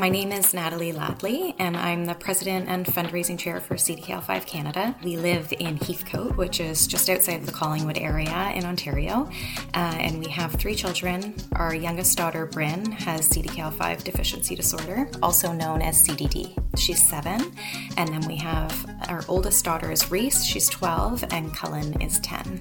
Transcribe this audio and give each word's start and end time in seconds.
My 0.00 0.08
name 0.08 0.32
is 0.32 0.54
Natalie 0.54 0.92
Ladly, 0.92 1.54
and 1.58 1.76
I'm 1.76 2.06
the 2.06 2.14
president 2.14 2.70
and 2.70 2.86
fundraising 2.86 3.38
chair 3.38 3.60
for 3.60 3.74
CDKL5 3.74 4.46
Canada. 4.46 4.96
We 5.04 5.18
live 5.18 5.52
in 5.58 5.76
Heathcote, 5.76 6.38
which 6.38 6.58
is 6.58 6.86
just 6.86 7.10
outside 7.10 7.44
the 7.44 7.52
Collingwood 7.52 7.98
area 7.98 8.50
in 8.54 8.64
Ontario, 8.64 9.28
uh, 9.74 9.96
and 9.98 10.18
we 10.18 10.30
have 10.30 10.52
three 10.52 10.74
children. 10.74 11.34
Our 11.52 11.74
youngest 11.74 12.16
daughter, 12.16 12.46
Brynn, 12.46 12.90
has 12.94 13.28
CDKL5 13.28 14.02
deficiency 14.02 14.56
disorder, 14.56 15.06
also 15.22 15.52
known 15.52 15.82
as 15.82 16.02
CDD. 16.02 16.56
She's 16.78 17.06
seven, 17.06 17.52
and 17.98 18.08
then 18.08 18.26
we 18.26 18.36
have 18.36 18.72
our 19.10 19.22
oldest 19.28 19.62
daughter 19.66 19.92
is 19.92 20.10
Reece, 20.10 20.46
she's 20.46 20.70
12, 20.70 21.24
and 21.30 21.54
Cullen 21.54 22.00
is 22.00 22.18
10. 22.20 22.60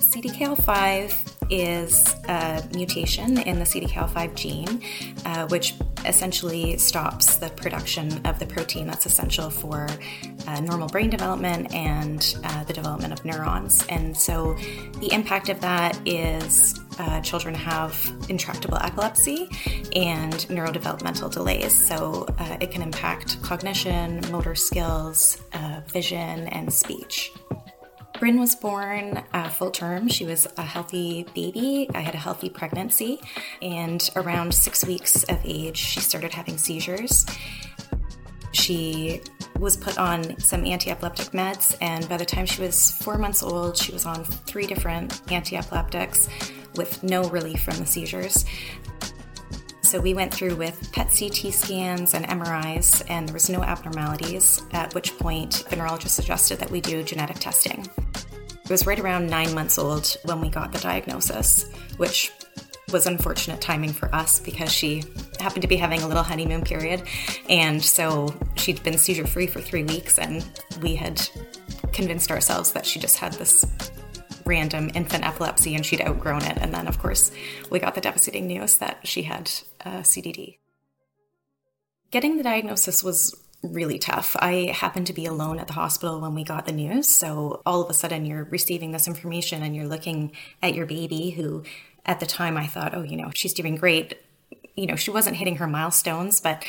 CDKL5 0.00 1.34
is 1.48 2.14
a 2.28 2.62
mutation 2.74 3.38
in 3.38 3.58
the 3.58 3.64
CDKL5 3.64 4.34
gene, 4.34 4.82
uh, 5.24 5.46
which 5.48 5.74
essentially 6.06 6.76
stops 6.78 7.36
the 7.36 7.50
production 7.50 8.24
of 8.26 8.38
the 8.38 8.46
protein 8.46 8.86
that's 8.86 9.06
essential 9.06 9.50
for 9.50 9.88
uh, 10.46 10.60
normal 10.60 10.88
brain 10.88 11.10
development 11.10 11.74
and 11.74 12.36
uh, 12.44 12.64
the 12.64 12.72
development 12.72 13.12
of 13.12 13.24
neurons. 13.24 13.84
And 13.88 14.16
so 14.16 14.54
the 15.00 15.08
impact 15.12 15.48
of 15.48 15.60
that 15.60 15.98
is 16.06 16.78
uh, 16.98 17.20
children 17.20 17.54
have 17.54 17.94
intractable 18.28 18.78
epilepsy 18.78 19.48
and 19.94 20.32
neurodevelopmental 20.32 21.32
delays. 21.32 21.74
So 21.74 22.26
uh, 22.38 22.56
it 22.60 22.70
can 22.70 22.82
impact 22.82 23.42
cognition, 23.42 24.20
motor 24.30 24.54
skills, 24.54 25.40
uh, 25.52 25.80
vision, 25.88 26.48
and 26.48 26.72
speech. 26.72 27.32
Brynn 28.24 28.40
was 28.40 28.54
born 28.54 29.22
uh, 29.34 29.50
full 29.50 29.70
term. 29.70 30.08
She 30.08 30.24
was 30.24 30.46
a 30.56 30.62
healthy 30.62 31.26
baby. 31.34 31.90
I 31.94 32.00
had 32.00 32.14
a 32.14 32.18
healthy 32.18 32.48
pregnancy. 32.48 33.20
And 33.60 34.08
around 34.16 34.54
six 34.54 34.82
weeks 34.82 35.24
of 35.24 35.38
age, 35.44 35.76
she 35.76 36.00
started 36.00 36.32
having 36.32 36.56
seizures. 36.56 37.26
She 38.52 39.20
was 39.58 39.76
put 39.76 39.98
on 39.98 40.40
some 40.40 40.64
anti 40.64 40.90
epileptic 40.90 41.32
meds, 41.32 41.76
and 41.82 42.08
by 42.08 42.16
the 42.16 42.24
time 42.24 42.46
she 42.46 42.62
was 42.62 42.92
four 42.92 43.18
months 43.18 43.42
old, 43.42 43.76
she 43.76 43.92
was 43.92 44.06
on 44.06 44.24
three 44.24 44.66
different 44.66 45.20
anti 45.30 45.58
epileptics 45.58 46.30
with 46.76 47.02
no 47.02 47.28
relief 47.28 47.60
from 47.60 47.76
the 47.76 47.84
seizures. 47.84 48.46
So 49.82 50.00
we 50.00 50.14
went 50.14 50.32
through 50.32 50.56
with 50.56 50.90
PET 50.92 51.08
CT 51.08 51.52
scans 51.52 52.14
and 52.14 52.24
MRIs, 52.24 53.04
and 53.10 53.28
there 53.28 53.34
was 53.34 53.50
no 53.50 53.62
abnormalities, 53.62 54.62
at 54.72 54.94
which 54.94 55.14
point 55.18 55.66
the 55.68 55.76
neurologist 55.76 56.14
suggested 56.16 56.58
that 56.60 56.70
we 56.70 56.80
do 56.80 57.02
genetic 57.02 57.38
testing. 57.38 57.86
It 58.64 58.70
was 58.70 58.86
right 58.86 58.98
around 58.98 59.28
nine 59.28 59.54
months 59.54 59.78
old 59.78 60.16
when 60.24 60.40
we 60.40 60.48
got 60.48 60.72
the 60.72 60.78
diagnosis, 60.78 61.70
which 61.98 62.32
was 62.90 63.06
unfortunate 63.06 63.60
timing 63.60 63.92
for 63.92 64.12
us 64.14 64.40
because 64.40 64.72
she 64.72 65.02
happened 65.38 65.62
to 65.62 65.68
be 65.68 65.76
having 65.76 66.00
a 66.00 66.08
little 66.08 66.22
honeymoon 66.22 66.62
period. 66.62 67.02
And 67.50 67.82
so 67.82 68.34
she'd 68.56 68.82
been 68.82 68.96
seizure 68.96 69.26
free 69.26 69.46
for 69.46 69.60
three 69.60 69.84
weeks, 69.84 70.18
and 70.18 70.42
we 70.80 70.94
had 70.94 71.28
convinced 71.92 72.30
ourselves 72.30 72.72
that 72.72 72.86
she 72.86 72.98
just 72.98 73.18
had 73.18 73.34
this 73.34 73.66
random 74.46 74.90
infant 74.94 75.26
epilepsy 75.26 75.74
and 75.74 75.84
she'd 75.84 76.00
outgrown 76.02 76.42
it. 76.44 76.58
And 76.58 76.72
then, 76.72 76.86
of 76.86 76.98
course, 76.98 77.32
we 77.70 77.78
got 77.78 77.94
the 77.94 78.00
devastating 78.00 78.46
news 78.46 78.78
that 78.78 79.06
she 79.06 79.22
had 79.22 79.50
uh, 79.84 80.00
CDD. 80.00 80.58
Getting 82.10 82.36
the 82.36 82.42
diagnosis 82.42 83.02
was 83.02 83.43
really 83.72 83.98
tough. 83.98 84.36
I 84.38 84.72
happened 84.74 85.06
to 85.08 85.12
be 85.12 85.26
alone 85.26 85.58
at 85.58 85.66
the 85.66 85.72
hospital 85.72 86.20
when 86.20 86.34
we 86.34 86.44
got 86.44 86.66
the 86.66 86.72
news. 86.72 87.08
So 87.08 87.62
all 87.64 87.82
of 87.82 87.90
a 87.90 87.94
sudden, 87.94 88.24
you're 88.24 88.44
receiving 88.44 88.92
this 88.92 89.08
information 89.08 89.62
and 89.62 89.74
you're 89.74 89.86
looking 89.86 90.32
at 90.62 90.74
your 90.74 90.86
baby, 90.86 91.30
who 91.30 91.64
at 92.06 92.20
the 92.20 92.26
time 92.26 92.56
I 92.56 92.66
thought, 92.66 92.94
oh, 92.94 93.02
you 93.02 93.16
know, 93.16 93.30
she's 93.34 93.54
doing 93.54 93.76
great. 93.76 94.18
You 94.76 94.86
know, 94.86 94.96
she 94.96 95.10
wasn't 95.10 95.36
hitting 95.36 95.56
her 95.56 95.66
milestones, 95.66 96.40
but 96.40 96.64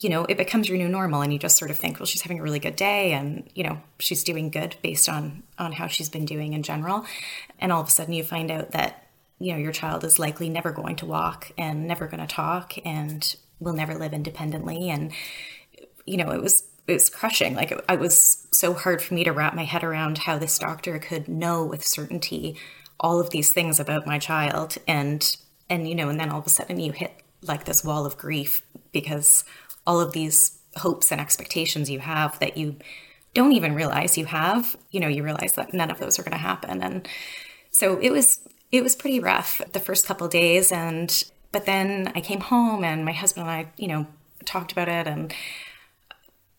you 0.00 0.08
know, 0.08 0.24
it 0.26 0.36
becomes 0.36 0.68
your 0.68 0.78
new 0.78 0.88
normal 0.88 1.22
and 1.22 1.32
you 1.32 1.40
just 1.40 1.56
sort 1.56 1.72
of 1.72 1.76
think, 1.76 1.98
well, 1.98 2.06
she's 2.06 2.22
having 2.22 2.38
a 2.38 2.42
really 2.42 2.60
good 2.60 2.76
day 2.76 3.12
and, 3.12 3.50
you 3.54 3.64
know, 3.64 3.80
she's 3.98 4.22
doing 4.22 4.48
good 4.48 4.76
based 4.80 5.08
on 5.08 5.42
on 5.58 5.72
how 5.72 5.88
she's 5.88 6.08
been 6.08 6.24
doing 6.24 6.52
in 6.52 6.62
general. 6.62 7.04
And 7.58 7.72
all 7.72 7.80
of 7.80 7.88
a 7.88 7.90
sudden 7.90 8.14
you 8.14 8.22
find 8.22 8.50
out 8.50 8.70
that, 8.70 9.08
you 9.40 9.52
know, 9.52 9.58
your 9.58 9.72
child 9.72 10.04
is 10.04 10.18
likely 10.18 10.48
never 10.48 10.70
going 10.70 10.96
to 10.96 11.06
walk 11.06 11.50
and 11.58 11.88
never 11.88 12.06
going 12.06 12.20
to 12.20 12.32
talk 12.32 12.74
and 12.84 13.34
will 13.58 13.72
never 13.72 13.94
live 13.94 14.12
independently 14.12 14.88
and 14.88 15.12
you 16.08 16.16
know, 16.16 16.30
it 16.30 16.42
was 16.42 16.64
it 16.86 16.94
was 16.94 17.10
crushing. 17.10 17.54
Like 17.54 17.70
it, 17.70 17.84
it 17.88 18.00
was 18.00 18.46
so 18.52 18.72
hard 18.72 19.02
for 19.02 19.14
me 19.14 19.24
to 19.24 19.32
wrap 19.32 19.54
my 19.54 19.64
head 19.64 19.84
around 19.84 20.18
how 20.18 20.38
this 20.38 20.58
doctor 20.58 20.98
could 20.98 21.28
know 21.28 21.64
with 21.64 21.86
certainty 21.86 22.56
all 23.00 23.20
of 23.20 23.30
these 23.30 23.52
things 23.52 23.78
about 23.78 24.06
my 24.06 24.18
child. 24.18 24.78
And 24.86 25.36
and 25.70 25.88
you 25.88 25.94
know 25.94 26.08
and 26.08 26.18
then 26.18 26.30
all 26.30 26.40
of 26.40 26.46
a 26.46 26.50
sudden 26.50 26.80
you 26.80 26.92
hit 26.92 27.12
like 27.42 27.64
this 27.64 27.84
wall 27.84 28.06
of 28.06 28.16
grief 28.16 28.62
because 28.90 29.44
all 29.86 30.00
of 30.00 30.12
these 30.12 30.58
hopes 30.76 31.12
and 31.12 31.20
expectations 31.20 31.90
you 31.90 32.00
have 32.00 32.38
that 32.40 32.56
you 32.56 32.76
don't 33.34 33.52
even 33.52 33.74
realize 33.74 34.18
you 34.18 34.24
have 34.24 34.76
you 34.90 35.00
know 35.00 35.08
you 35.08 35.22
realize 35.22 35.52
that 35.52 35.74
none 35.74 35.90
of 35.90 35.98
those 35.98 36.18
are 36.18 36.22
going 36.22 36.32
to 36.32 36.38
happen. 36.38 36.82
And 36.82 37.06
so 37.70 37.98
it 37.98 38.10
was 38.10 38.40
it 38.72 38.82
was 38.82 38.96
pretty 38.96 39.20
rough 39.20 39.60
the 39.72 39.80
first 39.80 40.06
couple 40.06 40.26
days. 40.28 40.72
And 40.72 41.24
but 41.52 41.66
then 41.66 42.12
i 42.14 42.20
came 42.20 42.40
home 42.40 42.84
and 42.84 43.04
my 43.04 43.12
husband 43.12 43.48
and 43.48 43.50
i 43.50 43.66
you 43.76 43.88
know 43.88 44.06
talked 44.44 44.72
about 44.72 44.88
it 44.88 45.06
and 45.06 45.34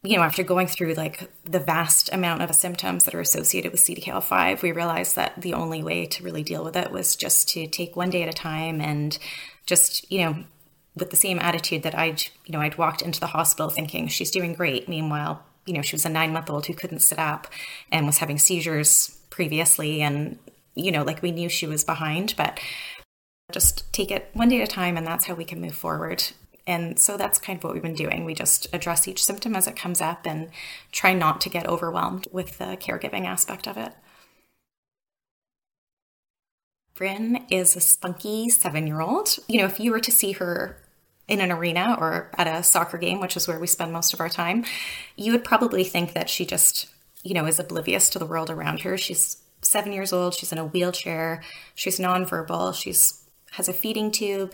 you 0.02 0.16
know, 0.16 0.24
after 0.24 0.44
going 0.44 0.68
through 0.68 0.94
like 0.94 1.30
the 1.44 1.60
vast 1.60 2.12
amount 2.14 2.42
of 2.42 2.54
symptoms 2.56 3.04
that 3.04 3.14
are 3.14 3.20
associated 3.20 3.72
with 3.72 3.82
CDKL5, 3.82 4.62
we 4.62 4.72
realized 4.72 5.16
that 5.18 5.42
the 5.42 5.54
only 5.54 5.84
way 5.84 6.06
to 6.06 6.24
really 6.24 6.44
deal 6.44 6.64
with 6.64 6.78
it 6.78 6.92
was 6.92 7.16
just 7.16 7.50
to 7.50 7.68
take 7.68 7.96
one 7.96 8.10
day 8.10 8.24
at 8.24 8.30
a 8.30 8.34
time 8.34 8.80
and 8.80 9.18
just, 9.66 10.10
you 10.10 10.24
know, 10.24 10.44
with 10.96 11.10
the 11.10 11.18
same 11.18 11.38
attitude 11.40 11.84
that 11.84 11.96
I'd, 11.96 12.24
you 12.46 12.54
know, 12.54 12.62
I'd 12.62 12.78
walked 12.78 13.02
into 13.02 13.20
the 13.20 13.28
hospital 13.28 13.70
thinking 13.70 14.08
she's 14.08 14.32
doing 14.32 14.54
great. 14.54 14.88
Meanwhile, 14.88 15.44
you 15.66 15.74
know, 15.74 15.82
she 15.82 15.96
was 15.96 16.06
a 16.06 16.10
nine 16.10 16.32
month 16.32 16.50
old 16.50 16.66
who 16.66 16.74
couldn't 16.74 17.00
sit 17.00 17.20
up 17.20 17.48
and 17.92 18.06
was 18.06 18.20
having 18.20 18.40
seizures 18.40 19.18
previously. 19.30 20.02
And, 20.02 20.40
you 20.76 20.94
know, 20.94 21.04
like 21.04 21.22
we 21.22 21.32
knew 21.32 21.50
she 21.50 21.68
was 21.68 21.84
behind, 21.84 22.36
but 22.38 22.60
just 23.52 23.92
take 23.92 24.12
it 24.12 24.30
one 24.34 24.48
day 24.48 24.62
at 24.62 24.70
a 24.70 24.72
time 24.72 24.96
and 24.96 25.06
that's 25.06 25.26
how 25.26 25.34
we 25.34 25.44
can 25.44 25.60
move 25.60 25.76
forward 25.76 26.24
and 26.70 27.00
so 27.00 27.18
that's 27.18 27.40
kind 27.40 27.58
of 27.58 27.64
what 27.64 27.74
we've 27.74 27.82
been 27.82 27.96
doing. 27.96 28.26
We 28.26 28.36
just 28.36 28.68
address 28.72 29.08
each 29.08 29.24
symptom 29.26 29.56
as 29.56 29.66
it 29.66 29.76
comes 29.76 30.02
up 30.02 30.28
and 30.28 30.50
try 30.92 31.16
not 31.16 31.42
to 31.42 31.50
get 31.50 31.68
overwhelmed 31.68 32.28
with 32.32 32.60
the 32.60 32.78
caregiving 32.78 33.26
aspect 33.26 33.68
of 33.68 33.76
it. 33.76 33.92
Brynn 36.96 37.44
is 37.50 37.76
a 37.76 37.80
spunky 37.80 38.50
seven 38.50 38.86
year 38.86 39.02
old. 39.02 39.40
You 39.48 39.62
know, 39.62 39.66
if 39.66 39.80
you 39.80 39.90
were 39.90 40.00
to 40.00 40.12
see 40.12 40.34
her 40.34 40.78
in 41.28 41.42
an 41.42 41.52
arena 41.52 41.98
or 42.00 42.30
at 42.38 42.46
a 42.46 42.62
soccer 42.62 43.00
game, 43.00 43.20
which 43.20 43.36
is 43.36 43.48
where 43.48 43.60
we 43.60 43.66
spend 43.66 43.92
most 43.92 44.14
of 44.14 44.20
our 44.20 44.30
time, 44.30 44.64
you 45.16 45.32
would 45.32 45.44
probably 45.44 45.84
think 45.84 46.14
that 46.14 46.30
she 46.30 46.46
just, 46.46 46.88
you 47.24 47.34
know, 47.34 47.48
is 47.48 47.60
oblivious 47.60 48.12
to 48.12 48.20
the 48.20 48.28
world 48.28 48.52
around 48.52 48.82
her. 48.82 48.96
She's 48.96 49.38
seven 49.64 49.92
years 49.92 50.14
old. 50.14 50.36
She's 50.36 50.52
in 50.52 50.60
a 50.60 50.66
wheelchair. 50.68 51.42
She's 51.74 52.00
nonverbal. 52.00 52.76
She's 52.76 53.24
has 53.54 53.68
a 53.68 53.74
feeding 53.74 54.12
tube. 54.12 54.54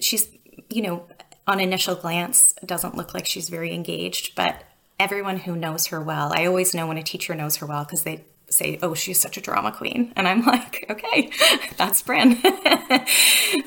She's, 0.00 0.28
you 0.68 0.82
know, 0.82 1.06
on 1.46 1.60
initial 1.60 1.94
glance 1.94 2.54
doesn't 2.64 2.96
look 2.96 3.14
like 3.14 3.26
she's 3.26 3.48
very 3.48 3.72
engaged, 3.74 4.34
but 4.34 4.62
everyone 4.98 5.38
who 5.38 5.56
knows 5.56 5.86
her 5.88 6.00
well, 6.00 6.32
I 6.34 6.46
always 6.46 6.74
know 6.74 6.86
when 6.86 6.98
a 6.98 7.02
teacher 7.02 7.34
knows 7.34 7.56
her 7.56 7.66
well 7.66 7.84
because 7.84 8.02
they 8.02 8.24
say, 8.48 8.78
Oh, 8.82 8.94
she's 8.94 9.20
such 9.20 9.36
a 9.36 9.40
drama 9.40 9.72
queen. 9.72 10.12
And 10.16 10.28
I'm 10.28 10.42
like, 10.46 10.86
Okay, 10.88 11.30
that's 11.76 12.02
Brynn. 12.02 12.38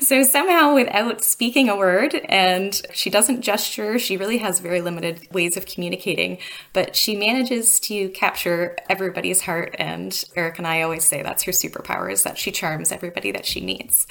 so 0.02 0.22
somehow, 0.22 0.74
without 0.74 1.22
speaking 1.22 1.68
a 1.68 1.76
word, 1.76 2.14
and 2.28 2.80
she 2.92 3.10
doesn't 3.10 3.42
gesture, 3.42 3.98
she 3.98 4.16
really 4.16 4.38
has 4.38 4.60
very 4.60 4.80
limited 4.80 5.28
ways 5.32 5.56
of 5.56 5.66
communicating, 5.66 6.38
but 6.72 6.96
she 6.96 7.16
manages 7.16 7.78
to 7.80 8.08
capture 8.10 8.76
everybody's 8.88 9.42
heart. 9.42 9.74
And 9.78 10.24
Eric 10.36 10.58
and 10.58 10.66
I 10.66 10.82
always 10.82 11.04
say 11.04 11.22
that's 11.22 11.42
her 11.44 11.52
superpower 11.52 12.10
is 12.10 12.22
that 12.22 12.38
she 12.38 12.50
charms 12.50 12.92
everybody 12.92 13.32
that 13.32 13.46
she 13.46 13.60
meets. 13.60 14.06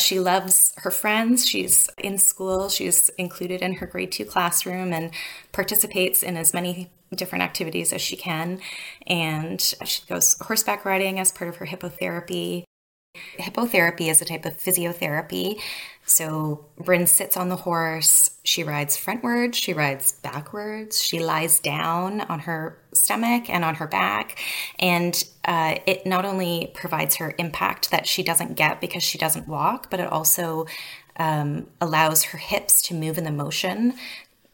She 0.00 0.20
loves 0.20 0.72
her 0.78 0.90
friends. 0.90 1.46
She's 1.46 1.88
in 1.98 2.18
school. 2.18 2.68
She's 2.68 3.08
included 3.10 3.62
in 3.62 3.74
her 3.74 3.86
grade 3.86 4.12
two 4.12 4.24
classroom 4.24 4.92
and 4.92 5.12
participates 5.52 6.22
in 6.22 6.36
as 6.36 6.54
many 6.54 6.90
different 7.14 7.42
activities 7.42 7.92
as 7.92 8.00
she 8.00 8.16
can. 8.16 8.60
And 9.06 9.60
she 9.60 10.02
goes 10.08 10.36
horseback 10.40 10.84
riding 10.84 11.18
as 11.18 11.32
part 11.32 11.50
of 11.50 11.56
her 11.56 11.66
hippotherapy. 11.66 12.64
Hippotherapy 13.38 14.08
is 14.08 14.22
a 14.22 14.24
type 14.24 14.44
of 14.44 14.56
physiotherapy. 14.56 15.60
So 16.10 16.66
Brynn 16.76 17.06
sits 17.06 17.36
on 17.36 17.50
the 17.50 17.56
horse. 17.56 18.32
She 18.42 18.64
rides 18.64 18.98
frontwards. 18.98 19.54
She 19.54 19.72
rides 19.72 20.10
backwards. 20.10 21.00
She 21.00 21.20
lies 21.20 21.60
down 21.60 22.22
on 22.22 22.40
her 22.40 22.76
stomach 22.92 23.48
and 23.48 23.64
on 23.64 23.76
her 23.76 23.86
back. 23.86 24.36
And 24.80 25.22
uh, 25.44 25.76
it 25.86 26.04
not 26.06 26.24
only 26.24 26.72
provides 26.74 27.14
her 27.16 27.32
impact 27.38 27.92
that 27.92 28.08
she 28.08 28.24
doesn't 28.24 28.56
get 28.56 28.80
because 28.80 29.04
she 29.04 29.18
doesn't 29.18 29.46
walk, 29.46 29.88
but 29.88 30.00
it 30.00 30.10
also 30.10 30.66
um, 31.16 31.68
allows 31.80 32.24
her 32.24 32.38
hips 32.38 32.82
to 32.82 32.94
move 32.94 33.16
in 33.16 33.22
the 33.22 33.30
motion 33.30 33.94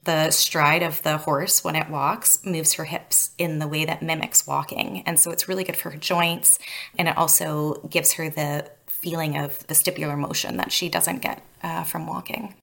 the 0.07 0.31
stride 0.31 0.85
of 0.85 1.03
the 1.03 1.19
horse 1.19 1.65
when 1.65 1.75
it 1.75 1.91
walks 1.91 2.45
moves 2.45 2.75
her 2.75 2.85
hips 2.85 3.33
in 3.39 3.59
the 3.59 3.67
way 3.67 3.85
that 3.85 4.03
mimics 4.03 4.47
walking. 4.47 5.03
And 5.05 5.19
so 5.19 5.33
it's 5.33 5.49
really 5.49 5.65
good 5.65 5.77
for 5.77 5.91
her 5.91 5.99
joints. 5.99 6.61
And 6.97 7.09
it 7.09 7.17
also 7.19 7.75
gives 7.91 8.13
her 8.13 8.31
the 8.31 8.71
feeling 9.01 9.37
of 9.37 9.59
vestibular 9.67 10.19
motion 10.19 10.57
that 10.57 10.73
she 10.73 10.89
doesn't 10.89 11.23
get 11.23 11.43
uh, 11.63 11.85
from 11.85 12.07
walking. 12.07 12.55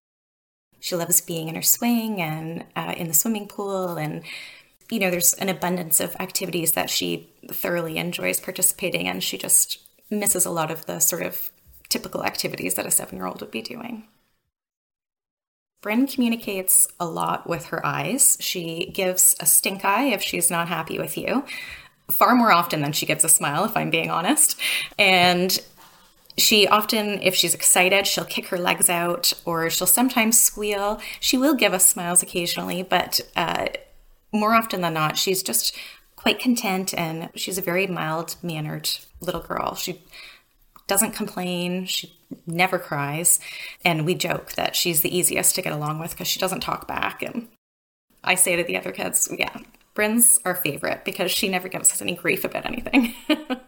She 0.80 0.96
loves 0.96 1.22
being 1.22 1.48
in 1.48 1.56
her 1.56 1.62
swing 1.62 2.22
and 2.22 2.66
uh, 2.76 2.94
in 2.98 3.08
the 3.08 3.14
swimming 3.14 3.48
pool. 3.48 3.96
And, 3.96 4.24
you 4.92 5.00
know, 5.00 5.10
there's 5.10 5.34
an 5.34 5.50
abundance 5.50 6.00
of 6.00 6.16
activities 6.20 6.74
that 6.74 6.90
she 6.90 7.30
thoroughly 7.50 7.98
enjoys 7.98 8.40
participating 8.40 9.06
in. 9.06 9.22
She 9.22 9.38
just 9.38 9.80
misses 10.10 10.46
a 10.46 10.52
lot 10.52 10.72
of 10.72 10.86
the 10.86 11.00
sort 11.00 11.24
of 11.24 11.52
typical 11.90 12.26
activities 12.26 12.76
that 12.76 12.86
a 12.86 12.92
seven 12.92 13.18
year 13.18 13.28
old 13.28 13.40
would 13.42 13.52
be 13.52 13.62
doing. 13.62 14.08
Brynn 15.84 16.12
communicates 16.12 16.88
a 17.00 17.06
lot 17.06 17.48
with 17.48 17.66
her 17.68 17.86
eyes. 17.86 18.38
She 18.40 18.90
gives 18.94 19.36
a 19.40 19.46
stink 19.46 19.84
eye 19.84 20.06
if 20.06 20.22
she's 20.22 20.50
not 20.50 20.70
happy 20.70 20.98
with 20.98 21.18
you, 21.18 21.44
far 22.10 22.36
more 22.36 22.52
often 22.52 22.82
than 22.82 22.94
she 22.94 23.06
gives 23.06 23.26
a 23.26 23.30
smile, 23.30 23.66
if 23.66 23.76
I'm 23.76 23.90
being 23.90 24.10
honest. 24.10 24.60
And 24.98 25.58
she 26.38 26.68
often, 26.68 27.22
if 27.22 27.36
she's 27.36 27.54
excited, 27.54 28.08
she'll 28.08 28.26
kick 28.26 28.48
her 28.48 28.58
legs 28.58 28.90
out 28.90 29.34
or 29.46 29.70
she'll 29.70 29.88
sometimes 29.88 30.40
squeal. 30.40 31.00
She 31.20 31.38
will 31.38 31.54
give 31.54 31.74
us 31.74 31.88
smiles 31.88 32.24
occasionally, 32.24 32.84
but 32.84 33.22
uh, 33.36 33.68
more 34.32 34.54
often 34.54 34.82
than 34.82 34.94
not, 34.94 35.18
she's 35.18 35.44
just 35.44 35.76
quite 36.16 36.40
content 36.40 36.94
and 36.98 37.30
she's 37.36 37.58
a 37.58 37.62
very 37.62 37.86
mild 37.86 38.36
mannered 38.42 38.90
little 39.20 39.42
girl. 39.42 39.76
She 39.76 40.02
doesn't 40.88 41.12
complain. 41.12 41.86
She 41.86 42.18
never 42.48 42.80
cries. 42.80 43.40
And 43.86 44.06
we 44.06 44.16
joke 44.16 44.54
that 44.54 44.76
she's 44.76 45.02
the 45.02 45.16
easiest 45.16 45.56
to 45.56 45.62
get 45.62 45.74
along 45.74 46.00
with 46.00 46.12
because 46.12 46.28
she 46.28 46.40
doesn't 46.40 46.62
talk 46.62 46.88
back. 46.88 47.22
And 47.22 47.48
I 48.24 48.36
say 48.36 48.56
to 48.56 48.64
the 48.64 48.78
other 48.78 48.92
kids, 48.92 49.32
yeah, 49.38 49.56
Brynn's 49.94 50.40
our 50.46 50.56
favorite 50.56 51.06
because 51.06 51.32
she 51.32 51.48
never 51.48 51.68
gives 51.68 51.92
us 51.92 52.02
any 52.02 52.16
grief 52.16 52.44
about 52.44 52.66
anything. 52.66 53.14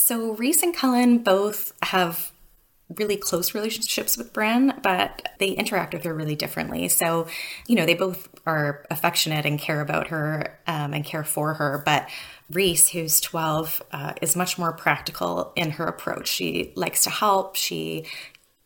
so 0.00 0.34
Reece 0.34 0.62
and 0.62 0.74
Cullen 0.74 1.18
both 1.18 1.72
have 1.82 2.32
really 2.98 3.16
close 3.16 3.54
relationships 3.54 4.16
with 4.16 4.32
Brynn, 4.32 4.82
but 4.82 5.28
they 5.38 5.50
interact 5.50 5.94
with 5.94 6.02
her 6.04 6.14
really 6.14 6.34
differently. 6.34 6.88
So, 6.88 7.28
you 7.66 7.76
know, 7.76 7.86
they 7.86 7.94
both 7.94 8.28
are 8.46 8.84
affectionate 8.90 9.46
and 9.46 9.58
care 9.58 9.80
about 9.80 10.08
her 10.08 10.58
um, 10.66 10.92
and 10.92 11.04
care 11.04 11.22
for 11.22 11.54
her, 11.54 11.82
but 11.84 12.08
Reece, 12.50 12.88
who's 12.88 13.20
12, 13.20 13.82
uh, 13.92 14.14
is 14.20 14.34
much 14.34 14.58
more 14.58 14.72
practical 14.72 15.52
in 15.54 15.70
her 15.72 15.86
approach. 15.86 16.26
She 16.26 16.72
likes 16.74 17.04
to 17.04 17.10
help. 17.10 17.54
She 17.54 18.06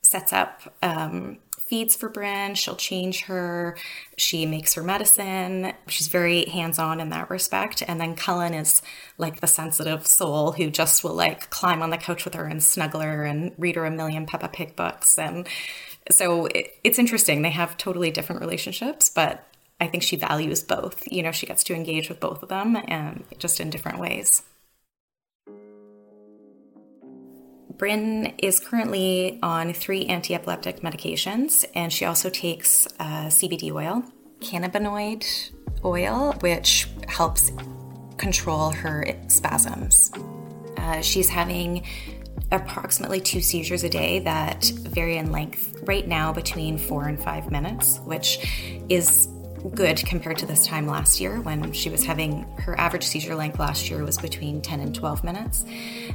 sets 0.00 0.32
up 0.32 0.74
um, 0.82 1.38
feeds 1.74 1.96
for 1.96 2.08
Brynn. 2.08 2.56
She'll 2.56 2.76
change 2.76 3.24
her. 3.24 3.76
She 4.16 4.46
makes 4.46 4.74
her 4.74 4.82
medicine. 4.84 5.72
She's 5.88 6.06
very 6.06 6.44
hands 6.44 6.78
on 6.78 7.00
in 7.00 7.08
that 7.08 7.28
respect. 7.28 7.82
And 7.88 8.00
then 8.00 8.14
Cullen 8.14 8.54
is 8.54 8.80
like 9.18 9.40
the 9.40 9.48
sensitive 9.48 10.06
soul 10.06 10.52
who 10.52 10.70
just 10.70 11.02
will 11.02 11.14
like 11.14 11.50
climb 11.50 11.82
on 11.82 11.90
the 11.90 11.98
couch 11.98 12.24
with 12.24 12.34
her 12.34 12.44
and 12.44 12.62
snuggle 12.62 13.00
her 13.00 13.24
and 13.24 13.54
read 13.58 13.74
her 13.74 13.86
a 13.86 13.90
million 13.90 14.24
Peppa 14.24 14.50
Pig 14.50 14.76
books. 14.76 15.18
And 15.18 15.48
so 16.12 16.46
it, 16.46 16.78
it's 16.84 17.00
interesting. 17.00 17.42
They 17.42 17.50
have 17.50 17.76
totally 17.76 18.12
different 18.12 18.40
relationships, 18.40 19.10
but 19.10 19.44
I 19.80 19.88
think 19.88 20.04
she 20.04 20.14
values 20.14 20.62
both. 20.62 21.02
You 21.10 21.24
know, 21.24 21.32
she 21.32 21.46
gets 21.46 21.64
to 21.64 21.74
engage 21.74 22.08
with 22.08 22.20
both 22.20 22.44
of 22.44 22.50
them 22.50 22.76
and 22.86 23.24
just 23.40 23.58
in 23.58 23.70
different 23.70 23.98
ways. 23.98 24.44
Brynn 27.76 28.34
is 28.38 28.60
currently 28.60 29.38
on 29.42 29.72
three 29.72 30.06
anti 30.06 30.34
epileptic 30.34 30.80
medications, 30.80 31.64
and 31.74 31.92
she 31.92 32.04
also 32.04 32.30
takes 32.30 32.86
uh, 33.00 33.26
CBD 33.26 33.72
oil, 33.72 34.04
cannabinoid 34.40 35.50
oil, 35.84 36.32
which 36.40 36.88
helps 37.08 37.50
control 38.16 38.70
her 38.70 39.04
spasms. 39.28 40.12
Uh, 40.76 41.00
she's 41.00 41.28
having 41.28 41.84
approximately 42.52 43.20
two 43.20 43.40
seizures 43.40 43.82
a 43.82 43.88
day 43.88 44.20
that 44.20 44.64
vary 44.64 45.16
in 45.16 45.32
length 45.32 45.76
right 45.82 46.06
now 46.06 46.32
between 46.32 46.78
four 46.78 47.08
and 47.08 47.20
five 47.20 47.50
minutes, 47.50 47.98
which 48.04 48.38
is 48.88 49.28
good 49.74 49.96
compared 50.04 50.36
to 50.36 50.46
this 50.46 50.66
time 50.66 50.86
last 50.86 51.20
year 51.20 51.40
when 51.40 51.72
she 51.72 51.88
was 51.88 52.04
having 52.04 52.42
her 52.58 52.78
average 52.78 53.04
seizure 53.04 53.34
length 53.34 53.58
last 53.58 53.88
year 53.88 54.04
was 54.04 54.18
between 54.18 54.60
10 54.60 54.80
and 54.80 54.94
12 54.94 55.24
minutes. 55.24 55.64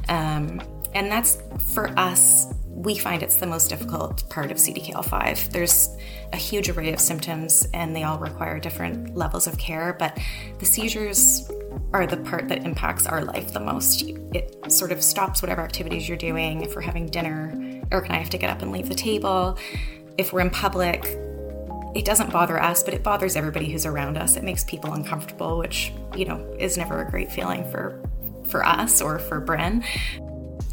Um, 0.08 0.62
and 0.94 1.10
that's 1.10 1.38
for 1.72 1.88
us, 1.98 2.52
we 2.66 2.96
find 2.96 3.22
it's 3.22 3.36
the 3.36 3.46
most 3.46 3.68
difficult 3.68 4.28
part 4.30 4.50
of 4.50 4.56
CDKL5. 4.56 5.50
There's 5.50 5.96
a 6.32 6.36
huge 6.36 6.70
array 6.70 6.92
of 6.92 7.00
symptoms 7.00 7.68
and 7.74 7.94
they 7.94 8.04
all 8.04 8.18
require 8.18 8.58
different 8.58 9.14
levels 9.14 9.46
of 9.46 9.58
care, 9.58 9.94
but 9.98 10.18
the 10.58 10.64
seizures 10.64 11.50
are 11.92 12.06
the 12.06 12.16
part 12.16 12.48
that 12.48 12.64
impacts 12.64 13.06
our 13.06 13.22
life 13.22 13.52
the 13.52 13.60
most. 13.60 14.02
It 14.34 14.72
sort 14.72 14.92
of 14.92 15.02
stops 15.02 15.42
whatever 15.42 15.60
activities 15.62 16.08
you're 16.08 16.16
doing. 16.16 16.62
If 16.62 16.74
we're 16.74 16.80
having 16.80 17.06
dinner, 17.06 17.52
Eric 17.92 18.06
and 18.06 18.14
I 18.14 18.18
have 18.18 18.30
to 18.30 18.38
get 18.38 18.50
up 18.50 18.62
and 18.62 18.72
leave 18.72 18.88
the 18.88 18.94
table. 18.94 19.58
If 20.16 20.32
we're 20.32 20.40
in 20.40 20.50
public, 20.50 21.04
it 21.94 22.04
doesn't 22.04 22.32
bother 22.32 22.62
us, 22.62 22.82
but 22.82 22.94
it 22.94 23.02
bothers 23.02 23.36
everybody 23.36 23.70
who's 23.70 23.84
around 23.84 24.16
us. 24.16 24.36
It 24.36 24.44
makes 24.44 24.64
people 24.64 24.92
uncomfortable, 24.92 25.58
which, 25.58 25.92
you 26.16 26.24
know, 26.24 26.38
is 26.58 26.76
never 26.78 27.02
a 27.02 27.10
great 27.10 27.30
feeling 27.30 27.68
for 27.70 28.00
for 28.48 28.66
us 28.66 29.00
or 29.00 29.18
for 29.18 29.40
Brynn. 29.40 29.84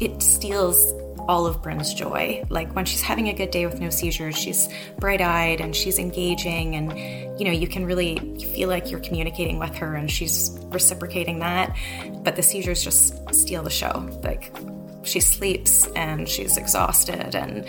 It 0.00 0.22
steals 0.22 0.92
all 1.28 1.46
of 1.46 1.62
Brynn's 1.62 1.92
joy. 1.92 2.42
Like 2.48 2.74
when 2.74 2.86
she's 2.86 3.02
having 3.02 3.28
a 3.28 3.34
good 3.34 3.50
day 3.50 3.66
with 3.66 3.80
no 3.80 3.90
seizures, 3.90 4.36
she's 4.36 4.68
bright-eyed 4.98 5.60
and 5.60 5.76
she's 5.76 5.98
engaging 5.98 6.74
and 6.74 7.38
you 7.38 7.44
know, 7.44 7.52
you 7.52 7.68
can 7.68 7.84
really 7.84 8.16
feel 8.54 8.68
like 8.68 8.90
you're 8.90 9.00
communicating 9.00 9.58
with 9.58 9.76
her 9.76 9.94
and 9.94 10.10
she's 10.10 10.58
reciprocating 10.64 11.40
that. 11.40 11.76
But 12.22 12.34
the 12.34 12.42
seizures 12.42 12.82
just 12.82 13.34
steal 13.34 13.62
the 13.62 13.70
show. 13.70 14.08
Like 14.24 14.56
she 15.02 15.20
sleeps 15.20 15.86
and 15.88 16.28
she's 16.28 16.56
exhausted 16.56 17.34
and 17.34 17.66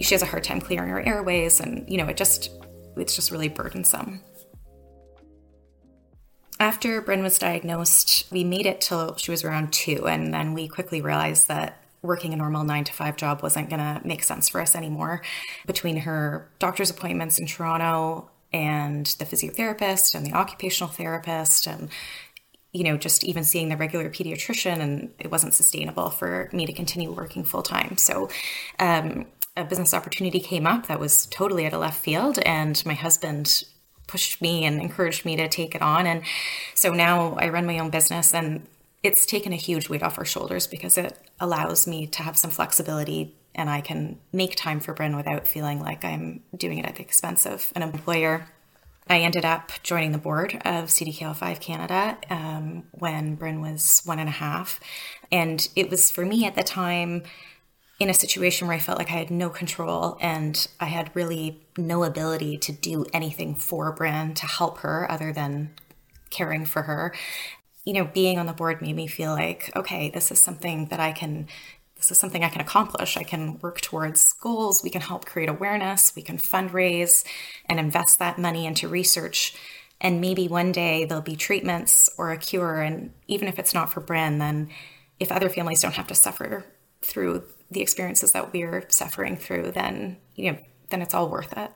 she 0.00 0.14
has 0.14 0.22
a 0.22 0.26
hard 0.26 0.44
time 0.44 0.60
clearing 0.60 0.88
her 0.88 1.00
airways 1.00 1.60
and 1.60 1.88
you 1.88 1.98
know, 1.98 2.06
it 2.06 2.16
just 2.16 2.50
it's 2.96 3.14
just 3.14 3.30
really 3.30 3.48
burdensome. 3.48 4.22
After 6.58 7.02
Brynn 7.02 7.22
was 7.22 7.38
diagnosed, 7.38 8.30
we 8.30 8.42
made 8.42 8.66
it 8.66 8.80
till 8.80 9.16
she 9.16 9.30
was 9.30 9.44
around 9.44 9.72
two, 9.72 10.06
and 10.08 10.32
then 10.32 10.54
we 10.54 10.68
quickly 10.68 11.02
realized 11.02 11.48
that 11.48 11.82
working 12.02 12.32
a 12.32 12.36
normal 12.36 12.64
nine 12.64 12.84
to 12.84 12.92
five 12.92 13.16
job 13.16 13.42
wasn't 13.42 13.68
going 13.68 13.80
to 13.80 14.00
make 14.06 14.22
sense 14.22 14.48
for 14.48 14.60
us 14.60 14.74
anymore. 14.74 15.22
Between 15.66 15.98
her 15.98 16.48
doctor's 16.58 16.90
appointments 16.90 17.38
in 17.38 17.46
Toronto 17.46 18.30
and 18.52 19.06
the 19.18 19.26
physiotherapist 19.26 20.14
and 20.14 20.24
the 20.24 20.32
occupational 20.32 20.90
therapist, 20.90 21.66
and 21.66 21.90
you 22.72 22.84
know, 22.84 22.96
just 22.96 23.24
even 23.24 23.44
seeing 23.44 23.68
the 23.68 23.76
regular 23.76 24.08
pediatrician, 24.10 24.80
and 24.80 25.12
it 25.18 25.30
wasn't 25.30 25.54
sustainable 25.54 26.10
for 26.10 26.48
me 26.52 26.66
to 26.66 26.72
continue 26.72 27.10
working 27.10 27.42
full 27.42 27.62
time. 27.62 27.96
So, 27.96 28.28
um, 28.78 29.26
a 29.56 29.64
business 29.64 29.94
opportunity 29.94 30.40
came 30.40 30.66
up 30.66 30.86
that 30.86 31.00
was 31.00 31.26
totally 31.26 31.66
out 31.66 31.72
of 31.72 31.80
left 31.80 32.02
field, 32.02 32.38
and 32.40 32.84
my 32.84 32.92
husband 32.92 33.64
pushed 34.06 34.40
me 34.40 34.64
and 34.64 34.80
encouraged 34.80 35.24
me 35.24 35.36
to 35.36 35.48
take 35.48 35.74
it 35.74 35.82
on. 35.82 36.06
And 36.06 36.22
so 36.74 36.92
now 36.92 37.34
I 37.34 37.48
run 37.48 37.66
my 37.66 37.78
own 37.78 37.90
business, 37.90 38.34
and 38.34 38.66
it's 39.02 39.26
taken 39.26 39.52
a 39.52 39.56
huge 39.56 39.88
weight 39.88 40.02
off 40.02 40.18
our 40.18 40.24
shoulders 40.24 40.66
because 40.66 40.98
it 40.98 41.18
allows 41.40 41.86
me 41.86 42.06
to 42.08 42.22
have 42.22 42.36
some 42.36 42.50
flexibility 42.50 43.34
and 43.56 43.70
I 43.70 43.80
can 43.80 44.20
make 44.32 44.54
time 44.54 44.80
for 44.80 44.94
Brynn 44.94 45.16
without 45.16 45.48
feeling 45.48 45.80
like 45.80 46.04
I'm 46.04 46.42
doing 46.54 46.78
it 46.78 46.84
at 46.84 46.96
the 46.96 47.02
expense 47.02 47.46
of 47.46 47.72
an 47.74 47.82
employer. 47.82 48.46
I 49.08 49.20
ended 49.20 49.44
up 49.44 49.72
joining 49.82 50.12
the 50.12 50.18
board 50.18 50.54
of 50.64 50.88
CDKL5 50.88 51.60
Canada 51.60 52.18
um, 52.28 52.84
when 52.92 53.36
Brynn 53.36 53.62
was 53.62 54.02
one 54.04 54.18
and 54.18 54.28
a 54.28 54.32
half. 54.32 54.78
And 55.32 55.66
it 55.74 55.90
was 55.90 56.10
for 56.10 56.26
me 56.26 56.44
at 56.44 56.54
the 56.54 56.62
time 56.62 57.22
in 57.98 58.10
a 58.10 58.14
situation 58.14 58.66
where 58.66 58.76
I 58.76 58.80
felt 58.80 58.98
like 58.98 59.10
I 59.10 59.14
had 59.14 59.30
no 59.30 59.48
control 59.48 60.18
and 60.20 60.66
I 60.78 60.86
had 60.86 61.14
really 61.14 61.62
no 61.78 62.04
ability 62.04 62.58
to 62.58 62.72
do 62.72 63.06
anything 63.12 63.54
for 63.54 63.94
Brynn 63.94 64.34
to 64.34 64.46
help 64.46 64.78
her 64.78 65.10
other 65.10 65.32
than 65.32 65.70
caring 66.30 66.66
for 66.66 66.82
her. 66.82 67.14
You 67.84 67.94
know, 67.94 68.04
being 68.04 68.38
on 68.38 68.46
the 68.46 68.52
board 68.52 68.82
made 68.82 68.96
me 68.96 69.06
feel 69.06 69.32
like, 69.32 69.70
okay, 69.74 70.10
this 70.10 70.30
is 70.30 70.42
something 70.42 70.86
that 70.86 71.00
I 71.00 71.12
can 71.12 71.48
this 71.96 72.10
is 72.10 72.18
something 72.18 72.44
I 72.44 72.50
can 72.50 72.60
accomplish. 72.60 73.16
I 73.16 73.22
can 73.22 73.58
work 73.60 73.80
towards 73.80 74.34
goals. 74.34 74.82
We 74.84 74.90
can 74.90 75.00
help 75.00 75.24
create 75.24 75.48
awareness. 75.48 76.14
We 76.14 76.20
can 76.20 76.36
fundraise 76.36 77.24
and 77.64 77.80
invest 77.80 78.18
that 78.18 78.38
money 78.38 78.66
into 78.66 78.86
research. 78.86 79.54
And 79.98 80.20
maybe 80.20 80.46
one 80.46 80.72
day 80.72 81.06
there'll 81.06 81.22
be 81.22 81.36
treatments 81.36 82.10
or 82.18 82.32
a 82.32 82.36
cure. 82.36 82.82
And 82.82 83.14
even 83.28 83.48
if 83.48 83.58
it's 83.58 83.72
not 83.72 83.90
for 83.90 84.02
Brynn, 84.02 84.38
then 84.38 84.68
if 85.18 85.32
other 85.32 85.48
families 85.48 85.80
don't 85.80 85.94
have 85.94 86.06
to 86.08 86.14
suffer 86.14 86.66
through 87.00 87.44
the 87.70 87.82
experiences 87.82 88.32
that 88.32 88.52
we're 88.52 88.84
suffering 88.88 89.36
through, 89.36 89.72
then 89.72 90.18
you 90.34 90.52
know, 90.52 90.58
then 90.90 91.02
it's 91.02 91.14
all 91.14 91.28
worth 91.28 91.56
it. 91.56 91.70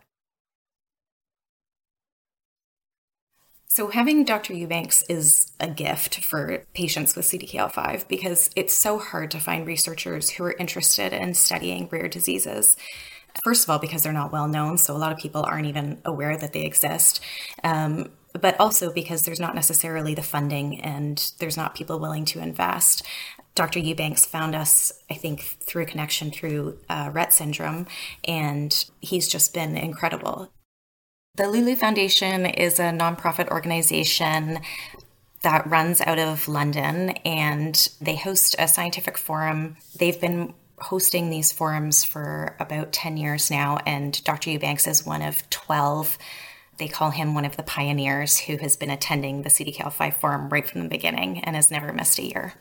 So, 3.72 3.86
having 3.86 4.24
Dr. 4.24 4.52
Eubanks 4.52 5.04
is 5.08 5.52
a 5.60 5.68
gift 5.68 6.24
for 6.24 6.64
patients 6.74 7.14
with 7.14 7.24
CDKL5 7.26 8.08
because 8.08 8.50
it's 8.56 8.74
so 8.74 8.98
hard 8.98 9.30
to 9.30 9.38
find 9.38 9.64
researchers 9.64 10.28
who 10.30 10.42
are 10.44 10.56
interested 10.58 11.12
in 11.12 11.34
studying 11.34 11.88
rare 11.88 12.08
diseases. 12.08 12.76
First 13.44 13.62
of 13.62 13.70
all, 13.70 13.78
because 13.78 14.02
they're 14.02 14.12
not 14.12 14.32
well 14.32 14.48
known, 14.48 14.76
so 14.76 14.94
a 14.94 14.98
lot 14.98 15.12
of 15.12 15.18
people 15.18 15.44
aren't 15.44 15.68
even 15.68 16.02
aware 16.04 16.36
that 16.36 16.52
they 16.52 16.64
exist. 16.64 17.20
Um, 17.62 18.10
but 18.32 18.58
also 18.60 18.92
because 18.92 19.22
there's 19.22 19.40
not 19.40 19.54
necessarily 19.54 20.14
the 20.14 20.22
funding 20.22 20.80
and 20.80 21.32
there's 21.38 21.56
not 21.56 21.74
people 21.74 21.98
willing 21.98 22.24
to 22.26 22.40
invest 22.40 23.04
Dr. 23.54 23.80
Eubanks 23.80 24.24
found 24.24 24.54
us, 24.54 24.92
I 25.10 25.14
think, 25.14 25.42
through 25.60 25.82
a 25.82 25.86
connection 25.86 26.30
through 26.30 26.78
uh, 26.88 27.10
Rett 27.10 27.32
syndrome, 27.32 27.86
and 28.24 28.84
he's 29.00 29.28
just 29.28 29.52
been 29.52 29.76
incredible. 29.76 30.50
The 31.36 31.44
Loulou 31.44 31.76
Foundation 31.76 32.46
is 32.46 32.78
a 32.78 32.84
nonprofit 32.84 33.48
organization 33.48 34.60
that 35.42 35.68
runs 35.68 36.00
out 36.00 36.18
of 36.18 36.48
London, 36.48 37.10
and 37.24 37.88
they 38.00 38.16
host 38.16 38.56
a 38.58 38.68
scientific 38.68 39.16
forum. 39.16 39.76
They've 39.98 40.20
been 40.20 40.54
hosting 40.78 41.28
these 41.30 41.52
forums 41.52 42.04
for 42.04 42.56
about 42.58 42.92
10 42.92 43.16
years 43.16 43.50
now, 43.50 43.78
and 43.86 44.22
Dr. 44.24 44.50
Eubanks 44.50 44.86
is 44.86 45.04
one 45.04 45.22
of 45.22 45.48
12 45.50 46.18
they 46.78 46.88
call 46.88 47.10
him 47.10 47.34
one 47.34 47.44
of 47.44 47.58
the 47.58 47.62
pioneers 47.62 48.38
who 48.38 48.56
has 48.56 48.74
been 48.74 48.88
attending 48.88 49.42
the 49.42 49.50
CDKL5 49.50 50.14
forum 50.14 50.48
right 50.48 50.66
from 50.66 50.82
the 50.82 50.88
beginning 50.88 51.44
and 51.44 51.54
has 51.54 51.70
never 51.70 51.92
missed 51.92 52.18
a 52.18 52.22
year 52.22 52.54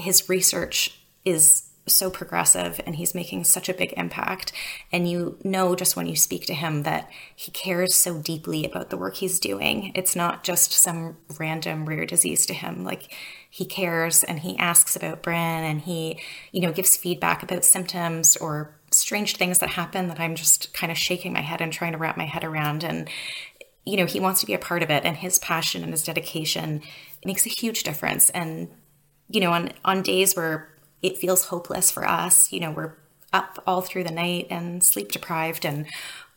his 0.00 0.28
research 0.28 1.00
is 1.24 1.68
so 1.88 2.10
progressive 2.10 2.80
and 2.86 2.96
he's 2.96 3.14
making 3.14 3.44
such 3.44 3.68
a 3.68 3.74
big 3.74 3.94
impact. 3.96 4.52
And 4.92 5.08
you 5.08 5.38
know, 5.42 5.74
just 5.74 5.96
when 5.96 6.06
you 6.06 6.16
speak 6.16 6.46
to 6.46 6.54
him, 6.54 6.82
that 6.82 7.10
he 7.34 7.50
cares 7.50 7.94
so 7.94 8.20
deeply 8.20 8.64
about 8.64 8.90
the 8.90 8.96
work 8.96 9.16
he's 9.16 9.40
doing. 9.40 9.92
It's 9.94 10.14
not 10.14 10.44
just 10.44 10.72
some 10.72 11.16
random 11.38 11.86
rare 11.86 12.06
disease 12.06 12.46
to 12.46 12.54
him. 12.54 12.84
Like, 12.84 13.12
he 13.50 13.64
cares 13.64 14.22
and 14.22 14.40
he 14.40 14.58
asks 14.58 14.94
about 14.94 15.22
Brynn 15.22 15.34
and 15.34 15.80
he, 15.80 16.20
you 16.52 16.60
know, 16.60 16.72
gives 16.72 16.96
feedback 16.96 17.42
about 17.42 17.64
symptoms 17.64 18.36
or 18.36 18.74
strange 18.90 19.36
things 19.36 19.58
that 19.58 19.70
happen 19.70 20.08
that 20.08 20.20
I'm 20.20 20.34
just 20.34 20.72
kind 20.74 20.92
of 20.92 20.98
shaking 20.98 21.32
my 21.32 21.40
head 21.40 21.60
and 21.60 21.72
trying 21.72 21.92
to 21.92 21.98
wrap 21.98 22.16
my 22.16 22.26
head 22.26 22.44
around. 22.44 22.84
And, 22.84 23.08
you 23.86 23.96
know, 23.96 24.06
he 24.06 24.20
wants 24.20 24.40
to 24.40 24.46
be 24.46 24.54
a 24.54 24.58
part 24.58 24.82
of 24.82 24.90
it 24.90 25.04
and 25.04 25.16
his 25.16 25.38
passion 25.38 25.82
and 25.82 25.92
his 25.92 26.02
dedication 26.02 26.82
makes 27.24 27.46
a 27.46 27.50
huge 27.50 27.82
difference. 27.82 28.28
And 28.30 28.68
you 29.28 29.40
know, 29.40 29.52
on 29.52 29.70
on 29.84 30.02
days 30.02 30.34
where 30.34 30.68
it 31.02 31.18
feels 31.18 31.46
hopeless 31.46 31.90
for 31.90 32.06
us, 32.06 32.52
you 32.52 32.60
know, 32.60 32.70
we're 32.70 32.94
up 33.32 33.62
all 33.66 33.82
through 33.82 34.04
the 34.04 34.10
night 34.10 34.46
and 34.50 34.82
sleep 34.82 35.12
deprived 35.12 35.64
and 35.64 35.86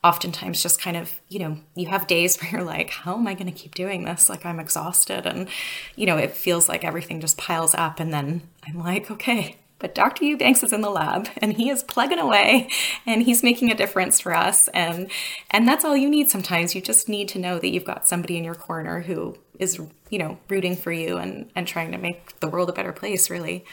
oftentimes 0.04 0.62
just 0.62 0.82
kind 0.82 0.98
of, 0.98 1.20
you 1.30 1.40
know, 1.40 1.58
you 1.76 1.88
have 1.88 2.08
days 2.08 2.38
where 2.42 2.52
you're 2.52 2.64
like, 2.64 2.90
how 2.90 3.16
am 3.16 3.28
I 3.28 3.34
going 3.34 3.52
to 3.52 3.58
keep 3.60 3.76
doing 3.76 4.04
this? 4.04 4.30
Like 4.30 4.46
I'm 4.46 4.60
exhausted 4.60 5.26
and 5.26 5.48
you 5.96 6.06
know, 6.06 6.18
it 6.18 6.32
feels 6.32 6.68
like 6.68 6.84
everything 6.84 7.22
just 7.22 7.38
piles 7.38 7.74
up 7.76 8.00
and 8.00 8.14
then 8.14 8.42
I'm 8.68 8.80
like, 8.80 9.10
okay, 9.10 9.58
but 9.80 9.96
Dr. 9.96 10.26
Eubanks 10.26 10.62
is 10.62 10.74
in 10.74 10.82
the 10.82 10.92
lab 10.92 11.28
and 11.38 11.54
he 11.54 11.70
is 11.70 11.82
plugging 11.82 12.20
away 12.20 12.70
and 13.08 13.24
he's 13.24 13.42
making 13.42 13.72
a 13.72 13.76
difference 13.76 14.20
for 14.20 14.36
us 14.36 14.68
and 14.70 15.10
and 15.50 15.68
that's 15.68 15.84
all 15.84 15.98
you 15.98 16.10
need 16.10 16.30
sometimes. 16.30 16.76
You 16.76 16.82
just 16.82 17.10
need 17.10 17.28
to 17.30 17.40
know 17.40 17.58
that 17.58 17.70
you've 17.70 17.84
got 17.84 18.08
somebody 18.08 18.38
in 18.38 18.44
your 18.44 18.56
corner 18.56 19.02
who 19.02 19.38
is 19.62 19.80
you 20.10 20.20
know 20.20 20.38
rooting 20.50 20.76
for 20.76 20.92
you 20.92 21.18
and 21.18 21.50
and 21.56 21.68
trying 21.68 21.92
to 21.92 21.98
make 21.98 22.40
the 22.42 22.50
world 22.50 22.70
a 22.70 22.74
better 22.74 22.92
place 22.92 23.30
really. 23.30 23.64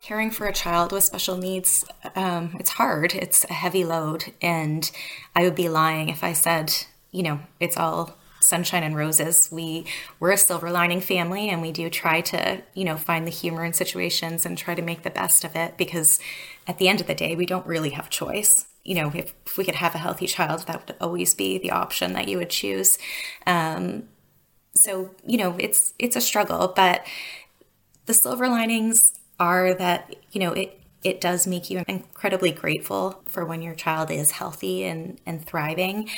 Caring 0.00 0.30
for 0.30 0.46
a 0.46 0.52
child 0.52 0.92
with 0.92 1.02
special 1.02 1.36
needs 1.36 1.84
um, 2.14 2.54
it's 2.60 2.70
hard. 2.70 3.14
It's 3.14 3.44
a 3.44 3.52
heavy 3.52 3.84
load. 3.84 4.32
And 4.40 4.88
i 5.34 5.42
would 5.42 5.56
be 5.56 5.68
lying 5.68 6.08
if 6.08 6.22
i 6.22 6.32
said 6.32 6.72
you 7.10 7.22
know 7.22 7.40
it's 7.58 7.76
all 7.76 8.16
sunshine 8.40 8.82
and 8.82 8.96
roses. 8.96 9.48
We 9.50 9.84
we're 10.20 10.32
a 10.32 10.38
silver 10.38 10.70
lining 10.70 11.00
family 11.00 11.48
and 11.48 11.60
we 11.60 11.72
do 11.72 11.90
try 11.90 12.20
to 12.22 12.62
you 12.74 12.84
know 12.84 12.96
find 12.96 13.26
the 13.26 13.30
humor 13.30 13.64
in 13.64 13.72
situations 13.72 14.46
and 14.46 14.56
try 14.56 14.74
to 14.74 14.82
make 14.82 15.02
the 15.02 15.10
best 15.10 15.44
of 15.44 15.56
it 15.56 15.76
because 15.76 16.18
at 16.66 16.78
the 16.78 16.88
end 16.88 17.00
of 17.00 17.06
the 17.06 17.14
day 17.14 17.34
we 17.34 17.46
don't 17.46 17.66
really 17.66 17.90
have 17.90 18.10
choice 18.10 18.67
you 18.88 18.94
know, 18.94 19.12
if, 19.14 19.34
if 19.44 19.58
we 19.58 19.64
could 19.64 19.74
have 19.74 19.94
a 19.94 19.98
healthy 19.98 20.26
child, 20.26 20.66
that 20.66 20.86
would 20.86 20.96
always 20.98 21.34
be 21.34 21.58
the 21.58 21.70
option 21.70 22.14
that 22.14 22.26
you 22.26 22.38
would 22.38 22.48
choose. 22.48 22.96
Um, 23.46 24.04
so 24.74 25.14
you 25.26 25.36
know, 25.36 25.56
it's 25.58 25.92
it's 25.98 26.16
a 26.16 26.22
struggle, 26.22 26.72
but 26.74 27.06
the 28.06 28.14
silver 28.14 28.48
linings 28.48 29.12
are 29.38 29.74
that 29.74 30.16
you 30.32 30.40
know 30.40 30.54
it 30.54 30.80
it 31.04 31.20
does 31.20 31.46
make 31.46 31.68
you 31.68 31.84
incredibly 31.86 32.50
grateful 32.50 33.22
for 33.26 33.44
when 33.44 33.60
your 33.60 33.74
child 33.74 34.10
is 34.10 34.30
healthy 34.30 34.84
and 34.84 35.20
and 35.26 35.44
thriving. 35.44 36.08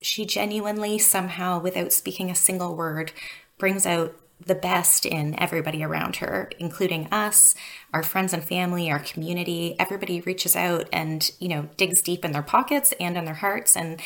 She 0.00 0.24
genuinely 0.24 0.98
somehow, 0.98 1.60
without 1.60 1.92
speaking 1.92 2.30
a 2.30 2.36
single 2.36 2.76
word, 2.76 3.10
brings 3.58 3.84
out 3.84 4.16
the 4.46 4.54
best 4.54 5.06
in 5.06 5.38
everybody 5.38 5.82
around 5.82 6.16
her, 6.16 6.50
including 6.58 7.06
us, 7.12 7.54
our 7.92 8.02
friends 8.02 8.32
and 8.32 8.44
family, 8.44 8.90
our 8.90 8.98
community. 8.98 9.76
Everybody 9.78 10.20
reaches 10.20 10.56
out 10.56 10.88
and, 10.92 11.30
you 11.38 11.48
know, 11.48 11.68
digs 11.76 12.02
deep 12.02 12.24
in 12.24 12.32
their 12.32 12.42
pockets 12.42 12.92
and 12.98 13.16
in 13.16 13.24
their 13.24 13.34
hearts. 13.34 13.76
And, 13.76 14.00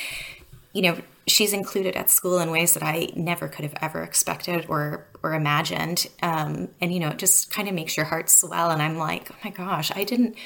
you 0.73 0.83
know, 0.83 0.99
she's 1.27 1.53
included 1.53 1.97
at 1.97 2.11
school 2.11 2.39
in 2.39 2.51
ways 2.51 2.75
that 2.75 2.83
I 2.83 3.09
never 3.17 3.49
could 3.49 3.65
have 3.65 3.75
ever 3.81 4.03
expected 4.03 4.67
or 4.69 5.07
or 5.23 5.35
imagined. 5.35 6.07
Um, 6.23 6.69
and, 6.81 6.93
you 6.93 7.01
know, 7.01 7.09
it 7.09 7.19
just 7.19 7.51
kind 7.51 7.69
of 7.69 7.75
makes 7.75 7.97
your 7.97 8.07
heart 8.07 8.31
swell. 8.31 8.71
And 8.71 8.83
I'm 8.83 8.97
like, 8.97 9.31
oh 9.31 9.37
my 9.45 9.51
gosh, 9.51 9.91
I 9.95 10.05
didn't, 10.05 10.37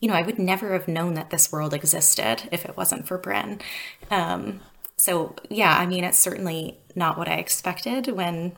you 0.00 0.08
know, 0.08 0.14
I 0.14 0.22
would 0.22 0.38
never 0.38 0.72
have 0.72 0.88
known 0.88 1.14
that 1.14 1.30
this 1.30 1.50
world 1.50 1.72
existed 1.72 2.48
if 2.52 2.64
it 2.64 2.76
wasn't 2.76 3.06
for 3.06 3.18
Brynn. 3.18 3.62
Um, 4.10 4.60
so 4.96 5.34
yeah, 5.48 5.76
I 5.78 5.86
mean, 5.86 6.04
it's 6.04 6.18
certainly 6.18 6.78
not 6.94 7.16
what 7.16 7.28
I 7.28 7.36
expected 7.36 8.08
when 8.08 8.56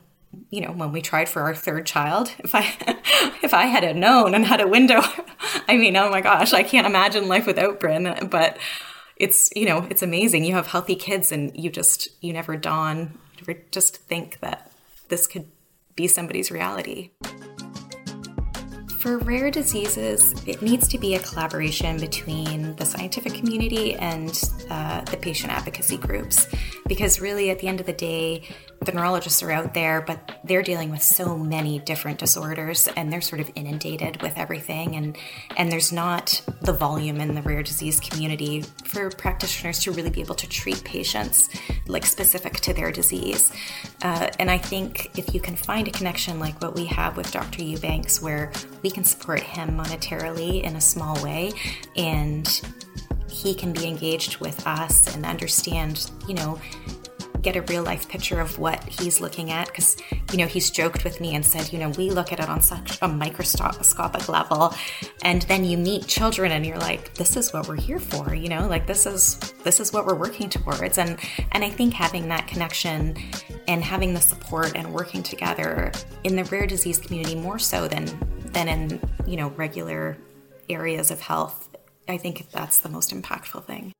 you 0.51 0.61
know 0.61 0.73
when 0.73 0.93
we 0.93 1.01
tried 1.01 1.29
for 1.29 1.43
our 1.43 1.55
third 1.55 1.87
child 1.87 2.33
if 2.39 2.55
i 2.55 2.63
if 3.43 3.55
i 3.55 3.67
had 3.67 3.97
known 3.97 4.35
and 4.35 4.47
had 4.47 4.61
a 4.61 4.69
window 4.69 5.01
i 5.69 5.77
mean 5.77 5.97
oh 5.97 6.11
my 6.11 6.21
gosh 6.21 6.53
i 6.53 6.63
can't 6.63 6.87
imagine 6.87 7.29
life 7.29 7.47
without 7.47 7.81
brynn 7.81 8.31
but 8.31 8.59
it's 9.17 9.51
you 9.55 9.67
know 9.67 9.87
it's 9.91 10.03
amazing 10.03 10.45
you 10.45 10.55
have 10.55 10.67
healthy 10.67 10.95
kids 10.95 11.33
and 11.33 11.57
you 11.57 11.71
just 11.71 12.09
you 12.23 12.33
never 12.33 12.57
dawn 12.57 13.19
never 13.37 13.61
just 13.71 13.97
think 13.97 14.39
that 14.41 14.71
this 15.09 15.27
could 15.27 15.47
be 15.97 16.07
somebody's 16.07 16.51
reality 16.51 17.11
for 18.99 19.19
rare 19.19 19.51
diseases, 19.51 20.35
it 20.47 20.61
needs 20.61 20.89
to 20.89 20.99
be 20.99 21.15
a 21.15 21.21
collaboration 21.21 21.99
between 21.99 22.75
the 22.77 22.85
scientific 22.85 23.33
community 23.33 23.95
and 23.95 24.43
uh, 24.71 25.03
the 25.03 25.17
patient 25.17 25.53
advocacy 25.53 25.97
groups. 25.97 26.49
Because 26.87 27.21
really, 27.21 27.51
at 27.51 27.61
the 27.61 27.69
end 27.69 27.79
of 27.79 27.87
the 27.87 27.93
day, 27.93 28.43
the 28.81 28.93
neurologists 28.93 29.43
are 29.43 29.51
out 29.51 29.75
there, 29.75 30.01
but 30.01 30.39
they're 30.45 30.63
dealing 30.63 30.91
with 30.91 31.03
so 31.03 31.37
many 31.37 31.79
different 31.81 32.19
disorders 32.19 32.89
and 32.97 33.13
they're 33.13 33.21
sort 33.21 33.41
of 33.41 33.51
inundated 33.55 34.23
with 34.23 34.39
everything. 34.39 34.95
And, 34.95 35.17
and 35.57 35.71
there's 35.71 35.93
not 35.93 36.41
the 36.63 36.73
volume 36.73 37.21
in 37.21 37.35
the 37.35 37.43
rare 37.43 37.63
disease 37.63 37.99
community 37.99 38.63
for 38.85 39.11
practitioners 39.11 39.81
to 39.81 39.93
really 39.93 40.11
be 40.11 40.21
able 40.21 40.37
to 40.37 40.49
treat 40.49 40.83
patients 40.85 41.49
like 41.89 42.07
specific 42.07 42.55
to 42.61 42.73
their 42.73 42.93
disease. 42.93 43.53
Uh, 44.03 44.29
and 44.39 44.51
I 44.51 44.59
think 44.59 45.19
if 45.19 45.35
you 45.35 45.41
can 45.41 45.57
find 45.57 45.89
a 45.89 45.91
connection 45.91 46.39
like 46.39 46.61
what 46.63 46.75
we 46.75 46.87
have 46.87 47.17
with 47.17 47.33
Dr. 47.33 47.63
Eubanks, 47.63 48.23
where 48.23 48.53
we 48.83 48.91
can 48.91 49.03
support 49.03 49.41
him 49.41 49.77
monetarily 49.77 50.63
in 50.63 50.77
a 50.77 50.81
small 50.81 51.21
way 51.23 51.53
and 51.97 52.61
he 53.29 53.55
can 53.55 53.73
be 53.73 53.87
engaged 53.87 54.39
with 54.39 54.67
us 54.67 55.15
and 55.15 55.25
understand, 55.27 56.11
you 56.27 56.35
know, 56.35 56.59
get 57.43 57.57
a 57.57 57.63
real 57.63 57.83
life 57.83 58.09
picture 58.09 58.41
of 58.41 58.59
what 58.59 58.83
he's 58.85 59.21
looking 59.21 59.51
at 59.51 59.69
because 59.69 59.97
you 60.33 60.39
know 60.39 60.47
he's 60.47 60.71
joked 60.71 61.05
with 61.05 61.21
me 61.21 61.35
and 61.35 61.45
said 61.45 61.73
you 61.73 61.79
know 61.79 61.91
we 61.91 62.11
look 62.11 62.33
at 62.33 62.41
it 62.41 62.49
on 62.49 62.61
such 62.61 62.99
a 63.03 63.09
microscopic 63.09 64.29
level. 64.29 64.75
And 65.23 65.43
then 65.43 65.65
you 65.65 65.77
meet 65.77 66.07
children 66.07 66.53
and 66.53 66.65
you're 66.65 66.79
like 66.79 67.15
this 67.15 67.37
is 67.37 67.53
what 67.53 67.69
we're 67.69 67.77
here 67.77 67.99
for 67.99 68.35
you 68.35 68.49
know 68.49 68.67
like 68.67 68.87
this 68.87 69.07
is 69.07 69.37
this 69.65 69.81
is 69.81 69.93
what 69.93 70.07
we're 70.07 70.15
working 70.15 70.49
towards. 70.49 70.99
And 70.99 71.19
and 71.53 71.65
i 71.65 71.71
think 71.71 71.95
having 71.95 72.29
that 72.29 72.47
connection 72.47 73.17
and 73.67 73.83
having 73.83 74.15
the 74.15 74.21
support 74.21 74.77
and 74.77 74.93
working 74.93 75.23
together 75.23 75.93
in 76.25 76.37
the 76.37 76.45
rare 76.45 76.67
disease 76.67 76.99
community 76.99 77.35
more 77.35 77.59
so 77.59 77.89
than 77.89 78.07
than 78.53 78.69
in 78.69 79.01
you 79.27 79.37
know 79.37 79.49
regular 79.51 80.17
areas 80.69 81.11
of 81.11 81.21
health 81.21 81.69
i 82.09 82.17
think 82.17 82.51
that's 82.51 82.79
the 82.79 82.89
most 82.89 83.13
impactful 83.13 83.65
thing 83.65 83.93